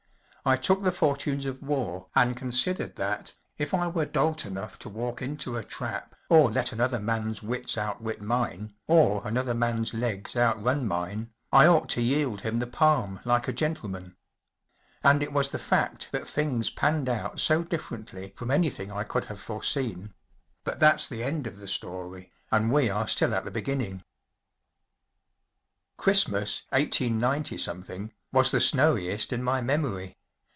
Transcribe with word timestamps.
I 0.43 0.55
took 0.55 0.81
the 0.81 0.91
fortunes 0.91 1.45
of 1.45 1.61
war 1.61 2.07
and 2.15 2.35
considered 2.35 2.95
that, 2.95 3.35
if 3.59 3.75
I 3.75 3.85
were 3.89 4.05
dolt 4.07 4.43
enough 4.43 4.79
to 4.79 4.89
walk 4.89 5.21
into 5.21 5.55
a 5.55 5.63
trap 5.63 6.15
or 6.29 6.49
let 6.49 6.71
another 6.73 6.97
man’s 6.99 7.43
wuts 7.43 7.77
outwit 7.77 8.23
mine, 8.23 8.73
or 8.87 9.21
another 9.27 9.53
man’s 9.53 9.93
legs 9.93 10.35
outrun 10.35 10.87
mine, 10.87 11.29
I 11.51 11.67
ought 11.67 11.89
to 11.89 12.01
yield 12.01 12.41
him 12.41 12.57
the 12.57 12.65
palm 12.65 13.19
like 13.23 13.47
a 13.47 13.53
gentleman. 13.53 14.15
And 15.03 15.21
it 15.21 15.31
was 15.31 15.49
the 15.49 15.59
fact 15.59 16.09
Digged 16.11 16.11
by 16.11 16.17
V 16.17 16.21
lOOQlC 16.21 16.25
that 16.27 16.33
things 16.33 16.69
panned 16.71 17.07
out 17.07 17.39
so 17.39 17.63
differently 17.63 18.33
from 18.35 18.49
anything 18.49 18.91
I 18.91 19.03
could 19.03 19.25
have 19.25 19.39
foreseen‚ÄĒbut 19.39 20.79
that’s 20.79 21.05
the 21.05 21.21
end 21.23 21.45
of 21.45 21.57
the 21.59 21.67
story, 21.67 22.31
and 22.51 22.71
we 22.71 22.89
are 22.89 23.07
still 23.07 23.35
at 23.35 23.45
the 23.45 23.51
beginning. 23.51 24.03
Christmas, 25.97 26.63
189 26.69 27.43
‚ÄĒ 27.43 28.05
f 28.07 28.09
was 28.31 28.49
the 28.49 28.59
snowiest 28.59 29.31
in 29.31 29.43
my 29.43 29.61
memory. 29.61 30.17